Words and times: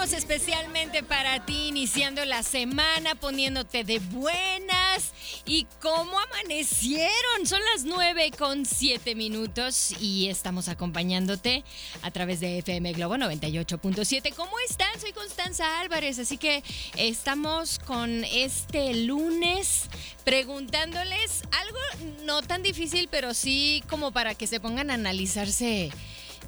especialmente 0.00 1.02
para 1.02 1.44
ti, 1.44 1.68
iniciando 1.68 2.24
la 2.24 2.42
semana, 2.42 3.16
poniéndote 3.16 3.84
de 3.84 3.98
buenas. 3.98 5.12
¿Y 5.44 5.66
cómo 5.78 6.18
amanecieron? 6.18 7.44
Son 7.44 7.60
las 7.74 7.84
9 7.84 8.30
con 8.38 8.64
7 8.64 9.14
minutos 9.14 9.94
y 10.00 10.28
estamos 10.28 10.68
acompañándote 10.68 11.64
a 12.00 12.10
través 12.10 12.40
de 12.40 12.58
FM 12.58 12.94
Globo 12.94 13.16
98.7. 13.16 14.32
¿Cómo 14.34 14.52
están? 14.66 14.88
Soy 14.98 15.12
Constanza 15.12 15.80
Álvarez, 15.80 16.18
así 16.18 16.38
que 16.38 16.64
estamos 16.96 17.78
con 17.78 18.24
este 18.24 18.94
lunes 18.94 19.84
preguntándoles 20.24 21.42
algo 21.52 22.14
no 22.24 22.40
tan 22.40 22.62
difícil, 22.62 23.08
pero 23.10 23.34
sí 23.34 23.84
como 23.86 24.12
para 24.12 24.34
que 24.34 24.46
se 24.46 24.60
pongan 24.60 24.90
a 24.90 24.94
analizarse, 24.94 25.90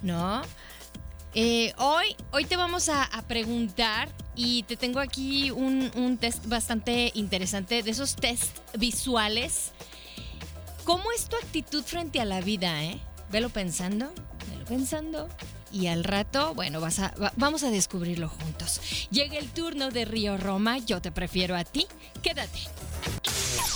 ¿no? 0.02 0.42
Eh, 1.34 1.72
hoy, 1.78 2.14
hoy 2.30 2.44
te 2.44 2.56
vamos 2.56 2.90
a, 2.90 3.08
preguntar 3.26 4.10
y 4.34 4.64
te 4.64 4.76
tengo 4.76 5.00
aquí 5.00 5.50
un, 5.50 6.18
test 6.20 6.46
bastante 6.46 7.10
interesante, 7.14 7.82
de 7.82 7.90
esos 7.90 8.16
test 8.16 8.58
visuales. 8.76 9.72
¿Cómo 10.84 11.04
es 11.12 11.28
tu 11.28 11.36
actitud 11.36 11.82
frente 11.84 12.20
a 12.20 12.24
la 12.24 12.40
vida, 12.40 12.82
eh? 12.84 13.00
Velo 13.30 13.48
pensando, 13.48 14.12
velo 14.50 14.64
pensando. 14.66 15.28
Y 15.70 15.86
al 15.86 16.04
rato, 16.04 16.54
bueno, 16.54 16.80
vamos 17.36 17.62
a 17.62 17.70
descubrirlo 17.70 18.28
juntos. 18.28 19.08
Llega 19.10 19.38
el 19.38 19.48
turno 19.48 19.90
de 19.90 20.04
Río 20.04 20.36
Roma, 20.36 20.76
yo 20.78 21.00
te 21.00 21.12
prefiero 21.12 21.56
a 21.56 21.64
ti. 21.64 21.86
Quédate. 22.22 22.60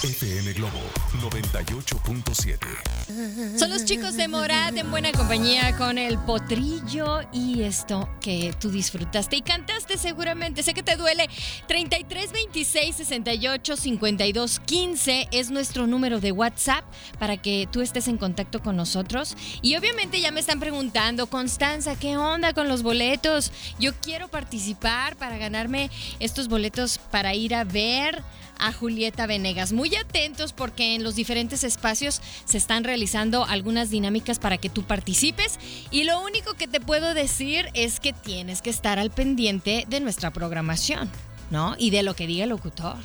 FM 0.02 0.52
Globo 0.52 0.78
98.7. 1.22 3.58
Son 3.58 3.70
los 3.70 3.86
chicos 3.86 4.14
de 4.16 4.28
Morad 4.28 4.76
en 4.76 4.90
buena 4.90 5.10
compañía 5.10 5.74
con 5.78 5.96
el 5.96 6.18
potrillo 6.18 7.22
y 7.32 7.62
esto 7.62 8.06
que 8.20 8.54
tú 8.60 8.70
disfrutaste 8.70 9.36
y 9.36 9.40
cantaste 9.40 9.96
seguramente. 9.96 10.62
Sé 10.62 10.74
que 10.74 10.82
te 10.82 10.96
duele. 10.96 11.30
33 11.66 12.30
26 12.30 12.94
68 12.94 13.76
52 13.76 14.60
15 14.60 15.28
es 15.32 15.50
nuestro 15.50 15.86
número 15.86 16.20
de 16.20 16.30
WhatsApp 16.30 16.84
para 17.18 17.38
que 17.38 17.66
tú 17.72 17.80
estés 17.80 18.06
en 18.08 18.18
contacto 18.18 18.60
con 18.60 18.76
nosotros. 18.76 19.34
Y 19.62 19.76
obviamente 19.76 20.20
ya 20.20 20.30
me 20.30 20.40
están 20.40 20.60
preguntando, 20.60 21.28
Constanza, 21.28 21.96
¿qué 21.96 22.18
onda 22.18 22.52
con 22.52 22.68
los 22.68 22.82
boletos? 22.82 23.50
Yo 23.78 23.94
quiero 23.94 24.28
participar 24.28 25.16
para 25.16 25.38
ganarme 25.38 25.90
estos 26.20 26.48
boletos 26.48 26.98
para 27.10 27.34
ir 27.34 27.54
a 27.54 27.64
ver 27.64 28.22
a 28.58 28.72
Julieta 28.72 29.26
Venegas. 29.26 29.72
Muy 29.72 29.94
atentos 29.96 30.52
porque 30.52 30.94
en 30.94 31.04
los 31.04 31.14
diferentes 31.14 31.64
espacios 31.64 32.20
se 32.44 32.58
están 32.58 32.84
realizando 32.84 33.44
algunas 33.44 33.90
dinámicas 33.90 34.38
para 34.38 34.58
que 34.58 34.68
tú 34.68 34.84
participes 34.84 35.58
y 35.90 36.04
lo 36.04 36.20
único 36.20 36.54
que 36.54 36.68
te 36.68 36.80
puedo 36.80 37.14
decir 37.14 37.68
es 37.74 38.00
que 38.00 38.12
tienes 38.12 38.62
que 38.62 38.70
estar 38.70 38.98
al 38.98 39.10
pendiente 39.10 39.84
de 39.88 40.00
nuestra 40.00 40.32
programación, 40.32 41.10
¿no? 41.50 41.74
Y 41.78 41.90
de 41.90 42.02
lo 42.02 42.14
que 42.14 42.26
diga 42.26 42.44
el 42.44 42.50
locutor. 42.50 42.96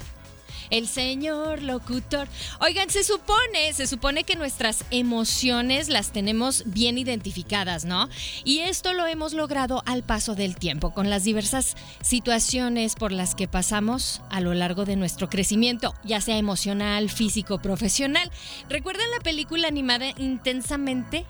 El 0.71 0.87
señor 0.87 1.61
locutor. 1.61 2.27
Oigan, 2.59 2.89
se 2.89 3.03
supone, 3.03 3.73
se 3.73 3.85
supone 3.85 4.23
que 4.23 4.35
nuestras 4.35 4.85
emociones 4.89 5.89
las 5.89 6.11
tenemos 6.11 6.63
bien 6.65 6.97
identificadas, 6.97 7.85
¿no? 7.85 8.09
Y 8.43 8.59
esto 8.59 8.93
lo 8.93 9.05
hemos 9.05 9.33
logrado 9.33 9.83
al 9.85 10.01
paso 10.01 10.33
del 10.33 10.55
tiempo, 10.55 10.93
con 10.93 11.09
las 11.09 11.23
diversas 11.23 11.75
situaciones 12.01 12.95
por 12.95 13.11
las 13.11 13.35
que 13.35 13.47
pasamos 13.47 14.21
a 14.29 14.41
lo 14.41 14.53
largo 14.53 14.85
de 14.85 14.95
nuestro 14.95 15.29
crecimiento, 15.29 15.93
ya 16.03 16.21
sea 16.21 16.37
emocional, 16.37 17.09
físico, 17.09 17.61
profesional. 17.61 18.31
¿Recuerdan 18.69 19.11
la 19.11 19.23
película 19.23 19.67
animada 19.67 19.91
Intensamente? 20.17 21.25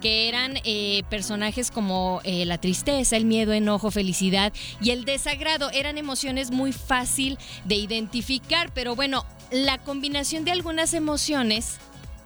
Que 0.00 0.28
eran 0.28 0.58
eh, 0.64 1.02
personajes 1.10 1.70
como 1.70 2.20
eh, 2.24 2.44
la 2.44 2.58
tristeza, 2.58 3.16
el 3.16 3.24
miedo, 3.24 3.52
enojo, 3.52 3.90
felicidad 3.90 4.52
y 4.80 4.90
el 4.90 5.04
desagrado. 5.04 5.70
Eran 5.70 5.98
emociones 5.98 6.50
muy 6.50 6.72
fácil 6.72 7.38
de 7.64 7.76
identificar, 7.76 8.70
pero 8.74 8.94
bueno, 8.94 9.24
la 9.50 9.78
combinación 9.78 10.44
de 10.44 10.52
algunas 10.52 10.94
emociones 10.94 11.78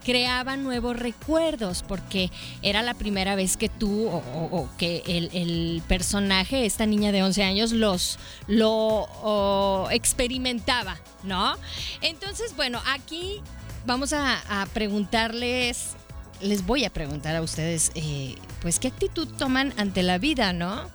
creaba 0.04 0.56
nuevos 0.56 0.98
recuerdos 0.98 1.84
porque 1.86 2.30
era 2.62 2.82
la 2.82 2.94
primera 2.94 3.34
vez 3.34 3.58
que 3.58 3.68
tú 3.68 4.08
o, 4.08 4.68
que 4.78 5.02
el, 5.06 5.82
personaje, 5.86 6.64
esta 6.64 6.86
niña 6.86 7.12
de 7.12 7.22
11 7.22 7.42
años, 7.42 7.72
los 7.72 8.18
lo 8.46 9.88
experimentaba, 9.90 10.98
¿no? 11.22 11.54
Entonces, 12.00 12.56
bueno, 12.56 12.80
aquí 12.86 13.40
vamos 13.84 14.14
a 14.14 14.66
preguntarles 14.72 15.96
les 16.40 16.66
voy 16.66 16.84
a 16.84 16.90
preguntar 16.90 17.36
a 17.36 17.42
ustedes, 17.42 17.92
eh, 17.94 18.36
pues, 18.62 18.78
¿qué 18.78 18.88
actitud 18.88 19.28
toman 19.38 19.72
ante 19.76 20.02
la 20.02 20.18
vida, 20.18 20.52
no? 20.52 20.88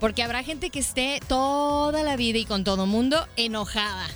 Porque 0.00 0.22
habrá 0.22 0.42
gente 0.42 0.70
que 0.70 0.80
esté 0.80 1.20
toda 1.28 2.02
la 2.02 2.16
vida 2.16 2.38
y 2.38 2.44
con 2.44 2.64
todo 2.64 2.86
mundo 2.86 3.26
enojada. 3.36 4.06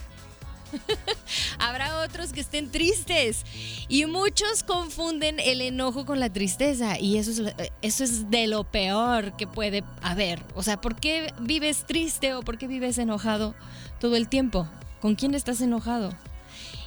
habrá 1.59 2.01
otros 2.01 2.33
que 2.33 2.41
estén 2.41 2.71
tristes. 2.71 3.45
Y 3.89 4.07
muchos 4.07 4.63
confunden 4.63 5.41
el 5.41 5.61
enojo 5.61 6.05
con 6.05 6.21
la 6.21 6.31
tristeza. 6.31 6.99
Y 6.99 7.19
eso 7.19 7.31
es, 7.31 7.55
eso 7.83 8.05
es 8.05 8.31
de 8.31 8.47
lo 8.47 8.65
peor 8.65 9.37
que 9.37 9.47
puede 9.47 9.85
haber. 10.03 10.43
O 10.55 10.63
sea, 10.63 10.81
¿por 10.81 10.97
qué 10.97 11.33
vives 11.41 11.85
triste 11.87 12.35
o 12.35 12.43
por 12.43 12.59
qué 12.59 12.67
vives 12.67 12.99
enojado 12.99 13.55
todo 14.01 14.17
el 14.17 14.29
tiempo? 14.29 14.69
¿Con 15.01 15.15
quién 15.15 15.35
estás 15.35 15.61
enojado? 15.61 16.13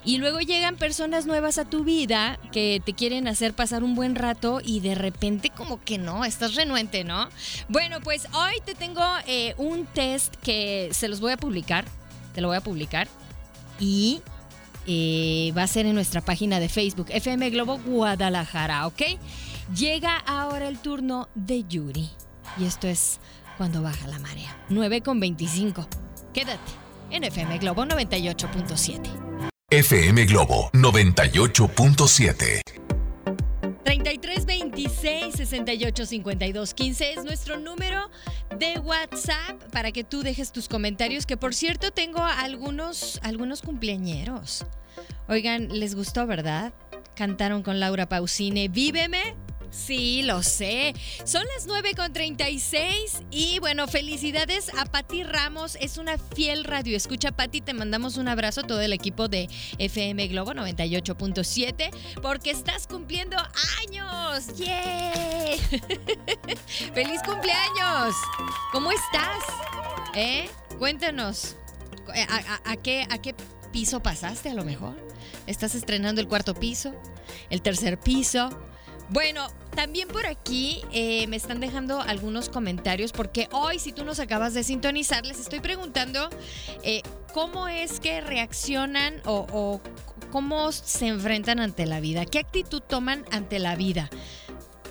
Y 0.03 0.17
luego 0.17 0.39
llegan 0.39 0.77
personas 0.77 1.27
nuevas 1.27 1.59
a 1.59 1.65
tu 1.65 1.83
vida 1.83 2.39
que 2.51 2.81
te 2.83 2.93
quieren 2.93 3.27
hacer 3.27 3.53
pasar 3.53 3.83
un 3.83 3.93
buen 3.93 4.15
rato 4.15 4.59
y 4.63 4.79
de 4.79 4.95
repente 4.95 5.51
como 5.51 5.79
que 5.83 5.99
no, 5.99 6.25
estás 6.25 6.55
renuente, 6.55 7.03
¿no? 7.03 7.29
Bueno, 7.69 8.01
pues 8.01 8.27
hoy 8.33 8.55
te 8.65 8.73
tengo 8.73 9.03
eh, 9.27 9.53
un 9.57 9.85
test 9.85 10.35
que 10.37 10.89
se 10.91 11.07
los 11.07 11.19
voy 11.19 11.33
a 11.33 11.37
publicar, 11.37 11.85
te 12.33 12.41
lo 12.41 12.47
voy 12.47 12.57
a 12.57 12.61
publicar 12.61 13.07
y 13.79 14.21
eh, 14.87 15.53
va 15.55 15.63
a 15.63 15.67
ser 15.67 15.85
en 15.85 15.93
nuestra 15.93 16.21
página 16.21 16.59
de 16.59 16.67
Facebook, 16.67 17.07
FM 17.09 17.51
Globo 17.51 17.77
Guadalajara, 17.77 18.87
¿ok? 18.87 19.03
Llega 19.75 20.17
ahora 20.17 20.67
el 20.67 20.79
turno 20.79 21.29
de 21.35 21.63
Yuri 21.63 22.09
y 22.57 22.65
esto 22.65 22.87
es 22.87 23.19
cuando 23.57 23.83
baja 23.83 24.07
la 24.07 24.17
marea, 24.17 24.57
9 24.69 25.01
con 25.01 25.19
25. 25.19 25.87
Quédate 26.33 26.71
en 27.11 27.23
FM 27.23 27.59
Globo 27.59 27.83
98.7. 27.85 29.30
FM 29.71 30.25
Globo 30.25 30.69
98.7. 30.73 32.61
33 33.85 34.45
26 34.45 35.35
68 35.35 36.05
52 36.05 36.73
15 36.73 37.13
es 37.13 37.23
nuestro 37.23 37.57
número 37.57 38.11
de 38.59 38.79
WhatsApp 38.79 39.63
para 39.71 39.93
que 39.93 40.03
tú 40.03 40.23
dejes 40.23 40.51
tus 40.51 40.67
comentarios. 40.67 41.25
Que 41.25 41.37
por 41.37 41.53
cierto, 41.53 41.91
tengo 41.91 42.21
algunos, 42.21 43.21
algunos 43.23 43.61
cumpleañeros. 43.61 44.65
Oigan, 45.29 45.69
¿les 45.69 45.95
gustó, 45.95 46.27
verdad? 46.27 46.73
Cantaron 47.15 47.63
con 47.63 47.79
Laura 47.79 48.09
Pausine. 48.09 48.67
Víveme. 48.67 49.37
Sí, 49.71 50.21
lo 50.23 50.43
sé. 50.43 50.93
Son 51.23 51.43
las 51.55 51.65
9 51.65 51.93
con 51.95 52.11
36 52.11 53.21
y 53.31 53.59
bueno, 53.59 53.87
felicidades 53.87 54.69
a 54.77 54.85
Patti 54.85 55.23
Ramos. 55.23 55.77
Es 55.79 55.97
una 55.97 56.17
fiel 56.17 56.65
radio. 56.65 56.97
Escucha, 56.97 57.31
Patti, 57.31 57.61
te 57.61 57.73
mandamos 57.73 58.17
un 58.17 58.27
abrazo 58.27 58.61
a 58.61 58.63
todo 58.67 58.81
el 58.81 58.91
equipo 58.91 59.29
de 59.29 59.49
FM 59.79 60.27
Globo 60.27 60.51
98.7 60.53 61.89
porque 62.21 62.51
estás 62.51 62.85
cumpliendo 62.85 63.37
años. 63.87 64.57
¡Yay! 64.57 65.57
¡Feliz 66.93 67.21
cumpleaños! 67.25 68.13
¿Cómo 68.73 68.91
estás? 68.91 69.43
¿Eh? 70.15 70.49
Cuéntanos. 70.79 71.55
¿A, 72.13 72.59
a- 72.65 72.71
a 72.71 72.75
qué, 72.77 73.07
¿A 73.09 73.19
qué 73.21 73.33
piso 73.71 74.01
pasaste 74.03 74.49
a 74.49 74.53
lo 74.53 74.65
mejor? 74.65 75.09
estás 75.47 75.75
estrenando 75.75 76.21
el 76.21 76.27
cuarto 76.27 76.53
piso, 76.53 76.93
el 77.49 77.61
tercer 77.61 77.99
piso. 77.99 78.49
Bueno, 79.11 79.47
también 79.75 80.07
por 80.07 80.25
aquí 80.25 80.81
eh, 80.93 81.27
me 81.27 81.35
están 81.35 81.59
dejando 81.59 81.99
algunos 82.01 82.47
comentarios 82.47 83.11
porque 83.11 83.49
hoy, 83.51 83.77
si 83.77 83.91
tú 83.91 84.05
nos 84.05 84.19
acabas 84.19 84.53
de 84.53 84.63
sintonizar, 84.63 85.25
les 85.25 85.37
estoy 85.37 85.59
preguntando 85.59 86.29
eh, 86.83 87.01
cómo 87.33 87.67
es 87.67 87.99
que 87.99 88.21
reaccionan 88.21 89.15
o, 89.25 89.81
cómo 90.31 90.71
se 90.71 91.07
enfrentan 91.07 91.59
ante 91.59 91.85
la 91.85 91.99
vida, 91.99 92.25
qué 92.25 92.39
actitud 92.39 92.81
toman 92.81 93.25
ante 93.31 93.59
la 93.59 93.75
vida. 93.75 94.09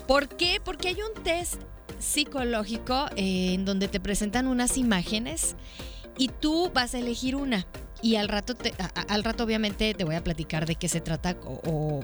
¿Por 0.07 0.29
qué? 0.29 0.61
Porque 0.63 0.89
hay 0.89 0.99
un 1.01 1.23
test 1.23 1.55
psicológico 1.99 3.07
eh, 3.17 3.55
en 3.55 3.65
donde 3.65 3.89
te 3.89 4.01
presentan 4.01 4.49
unas 4.49 4.77
imágenes 4.77 5.57
y 6.19 6.29
tú 6.29 6.71
vas 6.75 6.95
a 6.95 6.99
elegir 6.99 7.37
una. 7.37 7.67
Y 8.03 8.17
al 8.17 8.29
rato, 8.29 8.55
te- 8.55 8.75
al 9.09 9.25
rato 9.25 9.45
obviamente 9.45 9.95
te 9.95 10.05
voy 10.05 10.15
a 10.15 10.25
platicar 10.25 10.67
de 10.67 10.75
qué 10.75 10.89
se 10.89 11.01
trata 11.01 11.37
o 11.45 12.01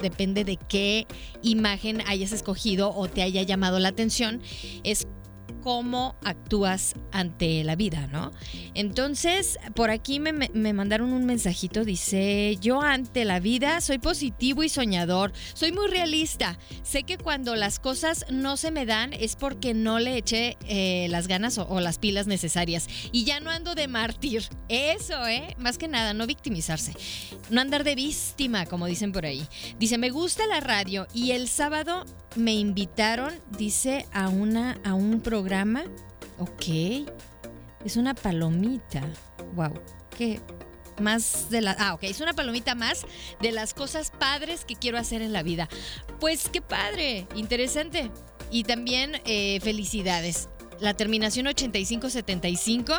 depende 0.00 0.44
de 0.44 0.56
qué 0.56 1.06
imagen 1.42 2.02
hayas 2.06 2.32
escogido 2.32 2.94
o 2.94 3.08
te 3.08 3.22
haya 3.22 3.42
llamado 3.42 3.78
la 3.78 3.88
atención. 3.88 4.40
Es 4.82 5.06
cómo 5.60 6.16
actúas 6.24 6.94
ante 7.12 7.62
la 7.64 7.76
vida, 7.76 8.06
¿no? 8.06 8.30
Entonces, 8.74 9.58
por 9.74 9.90
aquí 9.90 10.20
me, 10.20 10.32
me- 10.32 10.72
mandaron 10.72 11.12
un 11.12 11.26
mensajito, 11.26 11.84
dice, 11.84 12.56
yo 12.60 12.80
ante 12.80 13.24
la 13.24 13.40
vida 13.40 13.80
soy 13.80 13.98
positivo 13.98 14.62
y 14.62 14.68
soñador, 14.68 15.32
soy 15.54 15.72
muy 15.72 15.88
realista, 15.88 16.58
sé 16.82 17.02
que 17.02 17.18
cuando 17.18 17.56
las 17.56 17.78
cosas 17.78 18.24
no 18.30 18.56
se 18.56 18.70
me 18.70 18.86
dan 18.86 19.12
es 19.12 19.36
porque 19.36 19.74
no 19.74 19.98
le 19.98 20.16
eché 20.16 20.56
eh, 20.68 21.08
las 21.10 21.26
ganas 21.28 21.58
o, 21.58 21.66
o 21.68 21.80
las 21.80 21.98
pilas 21.98 22.26
necesarias 22.26 22.88
y 23.12 23.24
ya 23.24 23.40
no 23.40 23.50
ando 23.50 23.74
de 23.74 23.88
mártir, 23.88 24.44
eso, 24.68 25.26
¿eh? 25.26 25.54
Más 25.58 25.76
que 25.76 25.88
nada, 25.88 26.14
no 26.14 26.26
victimizarse, 26.26 26.94
no 27.50 27.60
andar 27.60 27.84
de 27.84 27.94
víctima, 27.94 28.66
como 28.66 28.86
dicen 28.86 29.12
por 29.12 29.26
ahí. 29.26 29.46
Dice, 29.78 29.98
me 29.98 30.10
gusta 30.10 30.46
la 30.46 30.60
radio 30.60 31.06
y 31.12 31.32
el 31.32 31.48
sábado 31.48 32.04
me 32.36 32.54
invitaron, 32.54 33.34
dice, 33.58 34.06
a, 34.12 34.28
una, 34.28 34.78
a 34.84 34.94
un 34.94 35.20
programa. 35.20 35.49
Ok. 36.38 37.08
Es 37.84 37.96
una 37.96 38.14
palomita. 38.14 39.02
Wow. 39.54 39.74
¿Qué? 40.16 40.40
Más 41.00 41.50
de 41.50 41.60
la. 41.60 41.76
Ah, 41.78 41.94
ok. 41.94 42.04
Es 42.04 42.20
una 42.20 42.34
palomita 42.34 42.74
más 42.74 43.04
de 43.40 43.52
las 43.52 43.74
cosas 43.74 44.10
padres 44.10 44.64
que 44.64 44.76
quiero 44.76 44.98
hacer 44.98 45.22
en 45.22 45.32
la 45.32 45.42
vida. 45.42 45.68
Pues 46.18 46.48
qué 46.48 46.62
padre. 46.62 47.26
Interesante. 47.34 48.10
Y 48.50 48.64
también 48.64 49.20
eh, 49.24 49.60
felicidades. 49.60 50.48
La 50.80 50.94
terminación 50.94 51.46
8575 51.46 52.94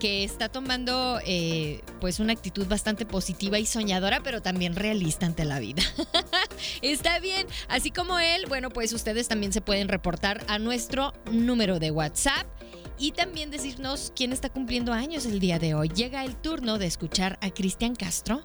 que 0.00 0.24
está 0.24 0.48
tomando 0.48 1.20
eh, 1.24 1.82
pues 2.00 2.18
una 2.18 2.32
actitud 2.32 2.66
bastante 2.66 3.04
positiva 3.06 3.58
y 3.58 3.66
soñadora, 3.66 4.22
pero 4.22 4.40
también 4.40 4.74
realista 4.74 5.26
ante 5.26 5.44
la 5.44 5.60
vida. 5.60 5.82
Está 6.82 7.18
bien, 7.18 7.46
así 7.68 7.90
como 7.90 8.18
él, 8.18 8.46
bueno, 8.48 8.70
pues 8.70 8.92
ustedes 8.92 9.28
también 9.28 9.52
se 9.52 9.60
pueden 9.60 9.88
reportar 9.88 10.44
a 10.48 10.58
nuestro 10.58 11.12
número 11.30 11.78
de 11.78 11.90
WhatsApp 11.90 12.46
y 12.98 13.12
también 13.12 13.50
decirnos 13.50 14.12
quién 14.14 14.32
está 14.32 14.48
cumpliendo 14.48 14.92
años 14.92 15.26
el 15.26 15.40
día 15.40 15.58
de 15.58 15.74
hoy. 15.74 15.88
Llega 15.88 16.24
el 16.24 16.36
turno 16.36 16.78
de 16.78 16.86
escuchar 16.86 17.38
a 17.42 17.50
Cristian 17.50 17.94
Castro 17.94 18.42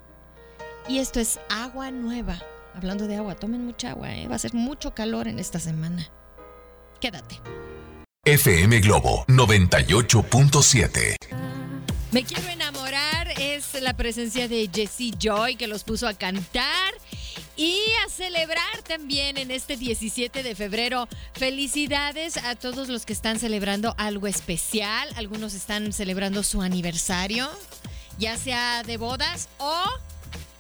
y 0.87 0.99
esto 0.99 1.19
es 1.19 1.39
Agua 1.49 1.91
Nueva. 1.91 2.41
Hablando 2.73 3.07
de 3.07 3.15
agua, 3.15 3.35
tomen 3.35 3.65
mucha 3.65 3.91
agua, 3.91 4.13
¿eh? 4.13 4.27
va 4.27 4.35
a 4.35 4.39
ser 4.39 4.53
mucho 4.53 4.93
calor 4.93 5.27
en 5.29 5.39
esta 5.39 5.59
semana. 5.59 6.09
Quédate. 6.99 7.39
FM 8.25 8.79
Globo 8.79 9.25
98.7. 9.27 11.15
Me 12.11 12.23
quiero 12.23 12.47
enamorar 12.49 13.33
es 13.39 13.81
la 13.81 13.95
presencia 13.95 14.47
de 14.47 14.69
Jessie 14.73 15.13
Joy 15.19 15.55
que 15.57 15.67
los 15.67 15.83
puso 15.83 16.07
a 16.07 16.13
cantar 16.13 16.93
y 17.56 17.80
a 18.06 18.10
celebrar 18.10 18.81
también 18.88 19.38
en 19.38 19.52
este 19.52 19.78
17 19.78 20.44
de 20.44 20.56
febrero. 20.56 21.07
Felicidades 21.34 22.38
a 22.38 22.56
todos 22.56 22.90
los 22.90 23.06
que 23.06 23.13
están 23.13 23.40
celebrando 23.40 23.96
algo 23.98 24.28
especial. 24.28 25.10
Algunos 25.16 25.54
están 25.54 25.94
celebrando 25.94 26.44
su 26.44 26.62
aniversario, 26.62 27.50
ya 28.18 28.38
sea 28.38 28.84
de 28.84 28.98
bodas 28.98 29.50
o, 29.57 29.84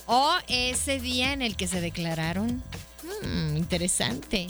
o 0.05 0.35
ese 0.47 0.99
día 0.99 1.33
en 1.33 1.41
el 1.41 1.55
que 1.55 1.67
se 1.67 1.81
declararon. 1.81 2.63
Hmm, 3.03 3.57
interesante. 3.57 4.47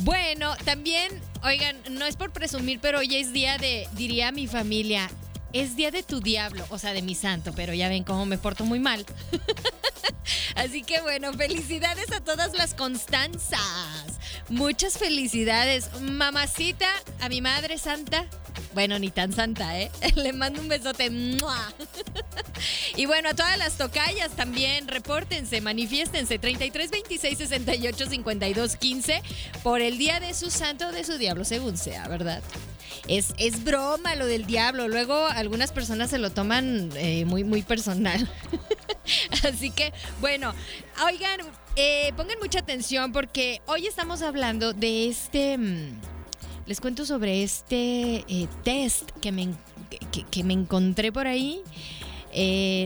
Bueno, 0.00 0.54
también, 0.64 1.20
oigan, 1.42 1.76
no 1.90 2.06
es 2.06 2.16
por 2.16 2.32
presumir, 2.32 2.80
pero 2.80 2.98
hoy 2.98 3.14
es 3.16 3.32
día 3.32 3.58
de, 3.58 3.86
diría 3.92 4.32
mi 4.32 4.46
familia, 4.46 5.10
es 5.52 5.76
día 5.76 5.90
de 5.90 6.02
tu 6.02 6.20
diablo, 6.20 6.64
o 6.70 6.78
sea, 6.78 6.92
de 6.92 7.02
mi 7.02 7.14
santo, 7.14 7.52
pero 7.54 7.74
ya 7.74 7.88
ven 7.88 8.04
cómo 8.04 8.26
me 8.26 8.38
porto 8.38 8.64
muy 8.64 8.80
mal. 8.80 9.04
Así 10.54 10.82
que 10.82 11.00
bueno, 11.00 11.32
felicidades 11.32 12.12
a 12.12 12.20
todas 12.20 12.54
las 12.54 12.74
Constanzas. 12.74 13.60
Muchas 14.48 14.98
felicidades. 14.98 15.88
Mamacita, 16.00 16.88
a 17.20 17.28
mi 17.28 17.40
madre 17.40 17.78
santa. 17.78 18.26
Bueno, 18.74 18.98
ni 18.98 19.10
tan 19.10 19.32
santa, 19.32 19.78
¿eh? 19.80 19.90
Le 20.14 20.32
mando 20.32 20.60
un 20.60 20.68
besote. 20.68 21.10
Y 22.96 23.06
bueno, 23.06 23.30
a 23.30 23.34
todas 23.34 23.58
las 23.58 23.76
tocallas 23.76 24.30
también, 24.36 24.86
repórtense, 24.86 25.60
manifiéstense 25.60 26.38
33 26.38 26.90
26 26.90 27.38
68 27.38 28.06
52 28.08 28.76
15 28.76 29.22
por 29.62 29.80
el 29.80 29.98
día 29.98 30.20
de 30.20 30.34
su 30.34 30.50
santo 30.50 30.92
de 30.92 31.02
su 31.02 31.18
diablo, 31.18 31.44
según 31.44 31.76
sea, 31.76 32.06
¿verdad? 32.06 32.42
Es, 33.08 33.34
es 33.38 33.64
broma 33.64 34.14
lo 34.16 34.26
del 34.26 34.46
diablo. 34.46 34.88
Luego 34.88 35.26
algunas 35.26 35.72
personas 35.72 36.10
se 36.10 36.18
lo 36.18 36.30
toman 36.30 36.90
eh, 36.96 37.24
muy, 37.24 37.44
muy 37.44 37.62
personal. 37.62 38.28
Así 39.44 39.70
que, 39.70 39.92
bueno, 40.20 40.54
oigan, 41.04 41.40
eh, 41.76 42.12
pongan 42.16 42.38
mucha 42.40 42.60
atención 42.60 43.12
porque 43.12 43.60
hoy 43.66 43.86
estamos 43.86 44.22
hablando 44.22 44.72
de 44.72 45.08
este. 45.08 45.58
mm, 45.58 46.00
les 46.66 46.80
cuento 46.80 47.04
sobre 47.04 47.42
este 47.42 48.24
eh, 48.28 48.46
test 48.62 49.10
que 49.20 49.32
me, 49.32 49.48
que- 50.30 50.44
me 50.44 50.52
encontré 50.54 51.10
por 51.12 51.26
ahí. 51.26 51.60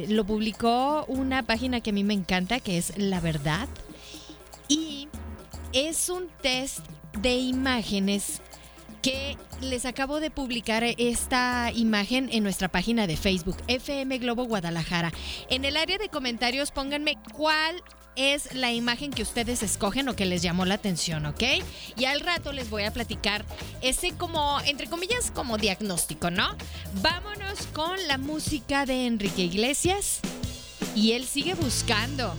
Lo 0.08 0.24
publicó 0.24 1.04
una 1.06 1.42
página 1.44 1.80
que 1.80 1.90
a 1.90 1.92
mí 1.92 2.02
me 2.02 2.14
encanta, 2.14 2.58
que 2.58 2.78
es 2.78 2.96
La 2.96 3.20
Verdad. 3.20 3.68
Y 4.68 5.08
es 5.72 6.08
un 6.08 6.28
test 6.42 6.80
de 7.20 7.36
imágenes 7.36 8.40
que 9.06 9.38
les 9.60 9.86
acabo 9.86 10.18
de 10.18 10.32
publicar 10.32 10.82
esta 10.82 11.70
imagen 11.72 12.28
en 12.32 12.42
nuestra 12.42 12.66
página 12.66 13.06
de 13.06 13.16
Facebook, 13.16 13.56
FM 13.68 14.18
Globo 14.18 14.46
Guadalajara. 14.46 15.12
En 15.48 15.64
el 15.64 15.76
área 15.76 15.96
de 15.96 16.08
comentarios 16.08 16.72
pónganme 16.72 17.16
cuál 17.32 17.84
es 18.16 18.52
la 18.52 18.72
imagen 18.72 19.12
que 19.12 19.22
ustedes 19.22 19.62
escogen 19.62 20.08
o 20.08 20.16
que 20.16 20.26
les 20.26 20.42
llamó 20.42 20.64
la 20.64 20.74
atención, 20.74 21.24
¿ok? 21.26 21.40
Y 21.96 22.06
al 22.06 22.18
rato 22.18 22.50
les 22.50 22.68
voy 22.68 22.82
a 22.82 22.92
platicar 22.92 23.44
ese 23.80 24.10
como, 24.16 24.58
entre 24.66 24.88
comillas, 24.88 25.30
como 25.30 25.56
diagnóstico, 25.56 26.32
¿no? 26.32 26.56
Vámonos 27.00 27.64
con 27.72 28.08
la 28.08 28.18
música 28.18 28.86
de 28.86 29.06
Enrique 29.06 29.42
Iglesias 29.42 30.18
y 30.96 31.12
él 31.12 31.26
sigue 31.26 31.54
buscando. 31.54 32.34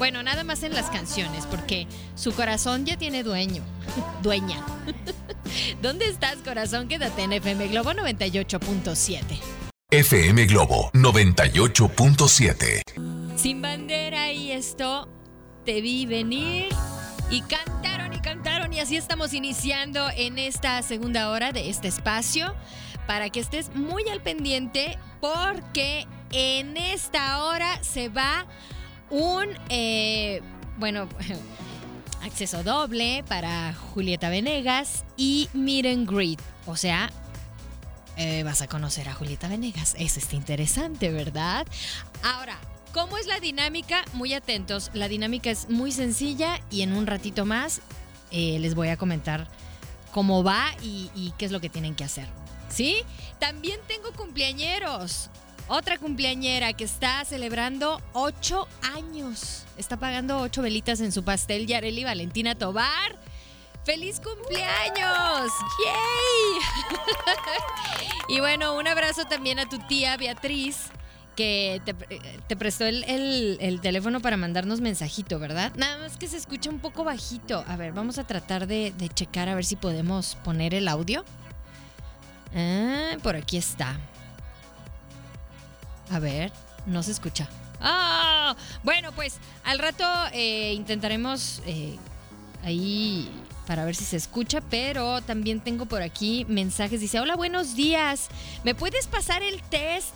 Bueno, 0.00 0.22
nada 0.22 0.44
más 0.44 0.62
en 0.62 0.72
las 0.72 0.88
canciones, 0.88 1.44
porque 1.44 1.86
su 2.14 2.32
corazón 2.32 2.86
ya 2.86 2.96
tiene 2.96 3.22
dueño, 3.22 3.62
dueña. 4.22 4.64
¿Dónde 5.82 6.06
estás, 6.06 6.38
corazón? 6.38 6.88
Quédate 6.88 7.22
en 7.22 7.34
FM 7.34 7.68
Globo 7.68 7.92
98.7. 7.92 9.20
FM 9.90 10.46
Globo 10.46 10.90
98.7. 10.94 13.36
Sin 13.36 13.60
bandera 13.60 14.32
y 14.32 14.52
esto, 14.52 15.06
te 15.66 15.82
vi 15.82 16.06
venir 16.06 16.68
y 17.28 17.42
cantaron 17.42 18.14
y 18.14 18.20
cantaron 18.20 18.72
y 18.72 18.80
así 18.80 18.96
estamos 18.96 19.34
iniciando 19.34 20.08
en 20.16 20.38
esta 20.38 20.80
segunda 20.80 21.28
hora 21.28 21.52
de 21.52 21.68
este 21.68 21.88
espacio 21.88 22.54
para 23.06 23.28
que 23.28 23.40
estés 23.40 23.74
muy 23.74 24.08
al 24.08 24.22
pendiente 24.22 24.98
porque 25.20 26.06
en 26.32 26.78
esta 26.78 27.44
hora 27.44 27.82
se 27.82 28.08
va 28.08 28.46
un, 29.10 29.48
eh, 29.68 30.40
bueno, 30.78 31.08
acceso 32.22 32.62
doble 32.62 33.24
para 33.28 33.74
Julieta 33.74 34.28
Venegas 34.28 35.04
y 35.16 35.48
Meet 35.52 35.86
and 35.86 36.10
Greet, 36.10 36.40
o 36.66 36.76
sea... 36.76 37.10
eh, 38.16 38.42
vas 38.42 38.60
a 38.62 38.66
conocer 38.68 39.08
a 39.08 39.14
Julieta 39.14 39.48
Venegas. 39.48 39.94
Eso 39.98 40.18
está 40.20 40.36
interesante, 40.36 41.10
¿verdad? 41.10 41.66
Ahora, 42.22 42.58
¿Cómo 42.92 43.16
es 43.18 43.26
la 43.28 43.38
dinámica? 43.38 44.04
Muy 44.14 44.34
atentos. 44.34 44.90
La 44.94 45.06
dinámica 45.06 45.48
es 45.48 45.68
muy 45.68 45.92
sencilla 45.92 46.60
y 46.72 46.82
en 46.82 46.92
un 46.92 47.06
ratito 47.06 47.46
más 47.46 47.82
eh, 48.32 48.58
les 48.58 48.74
voy 48.74 48.88
a 48.88 48.96
comentar 48.96 49.46
cómo 50.10 50.42
va 50.42 50.64
y, 50.82 51.08
y 51.14 51.32
qué 51.38 51.44
es 51.44 51.52
lo 51.52 51.60
que 51.60 51.68
tienen 51.68 51.94
que 51.94 52.02
hacer. 52.02 52.26
¿Sí? 52.68 53.04
También 53.38 53.78
tengo 53.86 54.10
cumpleañeros. 54.12 55.30
Otra 55.72 55.98
cumpleañera 55.98 56.72
que 56.72 56.82
está 56.82 57.24
celebrando 57.24 58.02
ocho 58.12 58.66
años. 58.92 59.66
Está 59.76 59.96
pagando 59.96 60.40
ocho 60.40 60.62
velitas 60.62 61.00
en 61.00 61.12
su 61.12 61.22
pastel. 61.22 61.68
Yareli 61.68 62.02
Valentina 62.02 62.56
Tobar. 62.56 63.16
¡Feliz 63.84 64.18
cumpleaños! 64.18 65.52
¡Yay! 65.84 66.96
y 68.36 68.40
bueno, 68.40 68.74
un 68.74 68.88
abrazo 68.88 69.26
también 69.26 69.60
a 69.60 69.68
tu 69.68 69.78
tía 69.86 70.16
Beatriz 70.16 70.90
que 71.36 71.80
te, 72.48 72.56
prestó 72.56 72.84
el, 72.86 73.78
teléfono 73.80 74.18
para 74.18 74.36
mandarnos 74.36 74.80
mensajito, 74.80 75.38
¿verdad? 75.38 75.70
Nada 75.76 75.98
más 75.98 76.16
que 76.16 76.26
se 76.26 76.36
escucha 76.36 76.68
un 76.68 76.80
poco 76.80 77.04
bajito. 77.04 77.64
A 77.68 77.76
ver, 77.76 77.92
vamos 77.92 78.18
a 78.18 78.24
tratar 78.24 78.66
de, 78.66 78.92
checar 79.14 79.48
a 79.48 79.54
ver 79.54 79.64
si 79.64 79.76
podemos 79.76 80.34
poner 80.42 80.74
el 80.74 80.88
audio. 80.88 81.24
Ah, 82.56 83.16
por 83.22 83.36
aquí 83.36 83.56
está. 83.56 84.00
A 86.10 86.18
ver, 86.18 86.52
no 86.86 87.02
se 87.02 87.12
escucha. 87.12 87.48
Ah, 87.80 88.56
bueno, 88.82 89.12
pues 89.12 89.38
al 89.64 89.78
rato 89.78 90.04
eh, 90.32 90.72
intentaremos 90.74 91.62
eh, 91.66 91.96
ahí 92.62 93.30
para 93.66 93.84
ver 93.84 93.94
si 93.94 94.04
se 94.04 94.16
escucha, 94.16 94.60
pero 94.60 95.22
también 95.22 95.60
tengo 95.60 95.86
por 95.86 96.02
aquí 96.02 96.44
mensajes. 96.48 97.00
Dice, 97.00 97.20
hola, 97.20 97.36
buenos 97.36 97.76
días. 97.76 98.28
¿Me 98.64 98.74
puedes 98.74 99.06
pasar 99.06 99.42
el 99.42 99.62
test? 99.62 100.14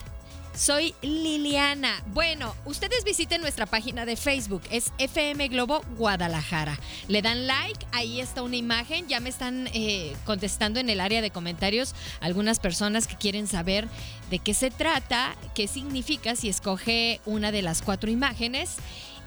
Soy 0.56 0.94
Liliana. 1.02 2.00
Bueno, 2.12 2.54
ustedes 2.64 3.02
visiten 3.04 3.40
nuestra 3.40 3.66
página 3.66 4.06
de 4.06 4.16
Facebook, 4.16 4.62
es 4.70 4.92
FM 4.98 5.48
Globo 5.48 5.82
Guadalajara. 5.98 6.78
Le 7.08 7.22
dan 7.22 7.48
like, 7.48 7.84
ahí 7.90 8.20
está 8.20 8.42
una 8.42 8.54
imagen. 8.54 9.08
Ya 9.08 9.18
me 9.18 9.30
están 9.30 9.68
eh, 9.74 10.14
contestando 10.24 10.78
en 10.78 10.88
el 10.90 11.00
área 11.00 11.22
de 11.22 11.30
comentarios 11.30 11.96
algunas 12.20 12.60
personas 12.60 13.08
que 13.08 13.16
quieren 13.16 13.48
saber 13.48 13.88
de 14.30 14.38
qué 14.38 14.54
se 14.54 14.70
trata, 14.70 15.34
qué 15.56 15.66
significa 15.66 16.36
si 16.36 16.48
escoge 16.48 17.20
una 17.26 17.50
de 17.50 17.62
las 17.62 17.82
cuatro 17.82 18.08
imágenes. 18.08 18.76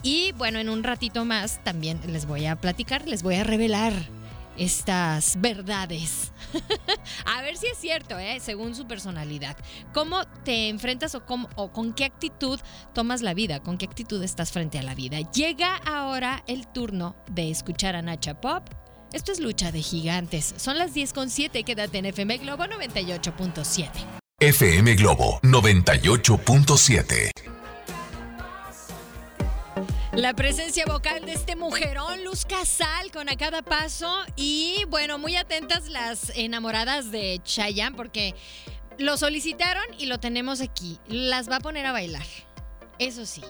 Y 0.03 0.31
bueno, 0.33 0.59
en 0.59 0.69
un 0.69 0.83
ratito 0.83 1.25
más 1.25 1.61
también 1.65 1.99
les 2.07 2.25
voy 2.25 2.45
a 2.45 2.55
platicar, 2.55 3.05
les 3.05 3.21
voy 3.21 3.35
a 3.35 3.43
revelar 3.43 3.93
estas 4.57 5.39
verdades. 5.39 6.31
a 7.25 7.41
ver 7.41 7.57
si 7.57 7.67
es 7.67 7.77
cierto, 7.77 8.17
¿eh? 8.17 8.39
según 8.39 8.75
su 8.75 8.87
personalidad. 8.87 9.57
¿Cómo 9.93 10.25
te 10.43 10.69
enfrentas 10.69 11.15
o, 11.15 11.23
o 11.55 11.71
con 11.71 11.93
qué 11.93 12.05
actitud 12.05 12.59
tomas 12.93 13.21
la 13.21 13.33
vida? 13.33 13.61
¿Con 13.61 13.77
qué 13.77 13.85
actitud 13.85 14.23
estás 14.23 14.51
frente 14.51 14.79
a 14.79 14.83
la 14.83 14.95
vida? 14.95 15.19
Llega 15.31 15.75
ahora 15.77 16.43
el 16.47 16.67
turno 16.67 17.15
de 17.31 17.51
escuchar 17.51 17.95
a 17.95 18.01
Nacha 18.01 18.41
Pop. 18.41 18.63
Esto 19.13 19.31
es 19.31 19.39
Lucha 19.39 19.71
de 19.71 19.81
Gigantes. 19.81 20.53
Son 20.57 20.77
las 20.77 20.93
10.7. 20.93 21.63
Quédate 21.63 21.99
en 21.99 22.07
FM 22.07 22.39
Globo 22.39 22.65
98.7. 22.65 23.89
FM 24.39 24.95
Globo 24.95 25.39
98.7. 25.41 27.56
La 30.17 30.33
presencia 30.33 30.83
vocal 30.87 31.27
de 31.27 31.33
este 31.33 31.55
mujerón, 31.55 32.23
Luz 32.23 32.43
Casal, 32.43 33.11
con 33.11 33.29
a 33.29 33.35
cada 33.35 33.61
paso. 33.61 34.11
Y 34.35 34.83
bueno, 34.89 35.19
muy 35.19 35.35
atentas 35.35 35.89
las 35.89 36.35
enamoradas 36.35 37.11
de 37.11 37.39
Chayanne, 37.43 37.95
porque 37.95 38.33
lo 38.97 39.15
solicitaron 39.15 39.83
y 39.99 40.07
lo 40.07 40.19
tenemos 40.19 40.59
aquí. 40.59 40.97
Las 41.07 41.51
va 41.51 41.57
a 41.57 41.59
poner 41.59 41.85
a 41.85 41.91
bailar. 41.91 42.25
Eso 42.97 43.27
sí. 43.27 43.43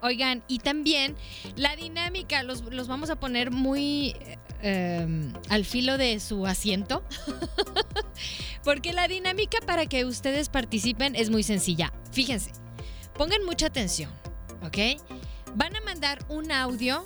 Oigan, 0.00 0.42
y 0.48 0.60
también 0.60 1.14
la 1.56 1.76
dinámica, 1.76 2.42
los, 2.42 2.62
vamos 2.88 3.10
a 3.10 3.16
poner 3.16 3.50
muy 3.50 4.16
em, 4.62 5.30
al 5.50 5.66
filo 5.66 5.98
de 5.98 6.20
su 6.20 6.46
asiento. 6.46 7.04
porque 8.64 8.94
la 8.94 9.08
dinámica 9.08 9.58
para 9.66 9.84
que 9.84 10.06
ustedes 10.06 10.48
participen 10.48 11.16
es 11.16 11.28
muy 11.28 11.42
sencilla. 11.42 11.92
Fíjense, 12.12 12.50
pongan 13.12 13.44
mucha 13.44 13.66
atención, 13.66 14.10
¿ok? 14.62 14.78
Van 15.54 15.76
a 15.76 15.80
mandar 15.82 16.24
un 16.28 16.50
audio, 16.50 17.04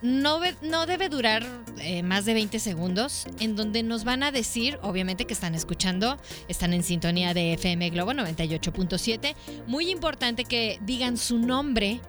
no, 0.00 0.40
no 0.62 0.86
debe 0.86 1.10
durar 1.10 1.44
eh, 1.78 2.02
más 2.02 2.24
de 2.24 2.32
20 2.32 2.58
segundos, 2.58 3.26
en 3.40 3.56
donde 3.56 3.82
nos 3.82 4.04
van 4.04 4.22
a 4.22 4.30
decir, 4.30 4.78
obviamente 4.80 5.26
que 5.26 5.34
están 5.34 5.54
escuchando, 5.54 6.16
están 6.48 6.72
en 6.72 6.82
sintonía 6.82 7.34
de 7.34 7.52
FM 7.52 7.90
Globo 7.90 8.12
98.7. 8.12 9.34
Muy 9.66 9.90
importante 9.90 10.44
que 10.44 10.78
digan 10.82 11.18
su 11.18 11.38
nombre 11.38 12.00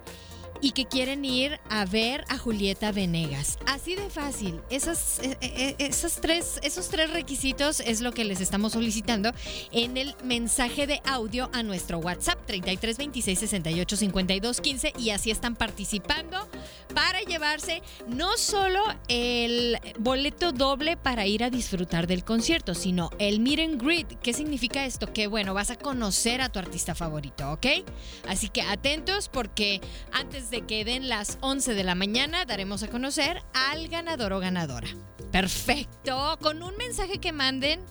y 0.65 0.71
que 0.71 0.87
quieren 0.87 1.23
ir 1.25 1.59
a 1.69 1.85
ver 1.85 2.25
a 2.27 2.39
Julieta 2.39 2.91
Venegas. 2.91 3.59
Así 3.67 3.93
de 3.93 4.09
fácil. 4.09 4.61
Esas, 4.71 5.19
eh, 5.19 5.37
eh, 5.39 5.75
eh, 5.77 5.91
tres, 6.19 6.59
esos 6.63 6.89
tres 6.89 7.11
requisitos 7.11 7.81
es 7.81 8.01
lo 8.01 8.11
que 8.13 8.25
les 8.25 8.41
estamos 8.41 8.73
solicitando 8.73 9.31
en 9.71 9.95
el 9.95 10.15
mensaje 10.23 10.87
de 10.87 11.01
audio 11.05 11.51
a 11.53 11.61
nuestro 11.61 11.99
WhatsApp 11.99 12.43
33 12.47 12.97
26 12.97 13.37
68 13.37 13.95
52 13.95 14.59
15 14.59 14.93
y 14.97 15.11
así 15.11 15.29
están 15.29 15.55
participando 15.55 16.49
para 16.95 17.21
llevarse 17.21 17.83
no 18.07 18.35
solo 18.35 18.81
el 19.07 19.77
boleto 19.99 20.51
doble 20.51 20.97
para 20.97 21.27
ir 21.27 21.43
a 21.43 21.51
disfrutar 21.51 22.07
del 22.07 22.23
concierto, 22.23 22.73
sino 22.73 23.11
el 23.19 23.39
meet 23.39 23.59
and 23.59 23.79
greet. 23.83 24.19
¿Qué 24.19 24.33
significa 24.33 24.83
esto? 24.85 25.13
Que 25.13 25.27
bueno, 25.27 25.53
vas 25.53 25.69
a 25.69 25.75
conocer 25.75 26.41
a 26.41 26.49
tu 26.49 26.57
artista 26.57 26.95
favorito, 26.95 27.51
¿ok? 27.51 27.67
Así 28.27 28.49
que 28.49 28.63
atentos 28.63 29.29
porque 29.29 29.79
antes 30.11 30.49
de 30.49 30.54
que 30.61 30.85
den 30.85 31.09
las 31.09 31.37
11 31.41 31.73
de 31.73 31.83
la 31.83 31.95
mañana, 31.95 32.45
daremos 32.45 32.83
a 32.83 32.87
conocer 32.87 33.43
al 33.53 33.87
ganador 33.87 34.33
o 34.33 34.39
ganadora. 34.39 34.87
Perfecto. 35.31 36.37
Con 36.41 36.63
un 36.63 36.75
mensaje 36.77 37.19
que 37.19 37.31
manden, 37.31 37.81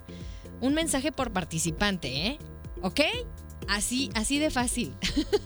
un 0.60 0.74
mensaje 0.74 1.12
por 1.12 1.32
participante, 1.32 2.26
¿eh? 2.26 2.38
¿Ok? 2.82 3.00
Así, 3.68 4.10
así 4.14 4.38
de 4.38 4.50
fácil. 4.50 4.92